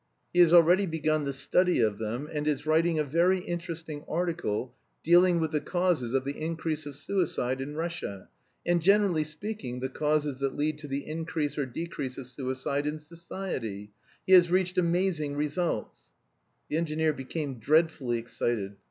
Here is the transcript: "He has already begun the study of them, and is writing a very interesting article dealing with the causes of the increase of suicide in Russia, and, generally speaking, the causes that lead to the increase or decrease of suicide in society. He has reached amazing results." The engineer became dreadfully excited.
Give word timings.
"He 0.33 0.39
has 0.39 0.51
already 0.51 0.87
begun 0.87 1.25
the 1.25 1.31
study 1.31 1.79
of 1.79 1.99
them, 1.99 2.27
and 2.33 2.47
is 2.47 2.65
writing 2.65 2.97
a 2.97 3.03
very 3.03 3.39
interesting 3.41 4.03
article 4.07 4.73
dealing 5.03 5.39
with 5.39 5.51
the 5.51 5.61
causes 5.61 6.15
of 6.15 6.25
the 6.25 6.35
increase 6.39 6.87
of 6.87 6.95
suicide 6.95 7.61
in 7.61 7.75
Russia, 7.75 8.27
and, 8.65 8.81
generally 8.81 9.23
speaking, 9.23 9.79
the 9.79 9.89
causes 9.89 10.39
that 10.39 10.55
lead 10.57 10.79
to 10.79 10.87
the 10.87 11.05
increase 11.05 11.55
or 11.55 11.67
decrease 11.67 12.17
of 12.17 12.25
suicide 12.25 12.87
in 12.87 12.97
society. 12.97 13.91
He 14.25 14.33
has 14.33 14.49
reached 14.49 14.79
amazing 14.79 15.35
results." 15.35 16.09
The 16.67 16.77
engineer 16.77 17.13
became 17.13 17.59
dreadfully 17.59 18.17
excited. 18.17 18.77